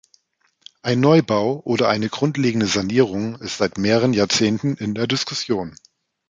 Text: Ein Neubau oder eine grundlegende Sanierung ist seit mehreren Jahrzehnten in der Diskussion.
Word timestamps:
Ein 0.81 0.99
Neubau 0.99 1.61
oder 1.63 1.87
eine 1.89 2.09
grundlegende 2.09 2.65
Sanierung 2.65 3.35
ist 3.35 3.57
seit 3.59 3.77
mehreren 3.77 4.13
Jahrzehnten 4.13 4.73
in 4.75 4.95
der 4.95 5.05
Diskussion. 5.05 5.75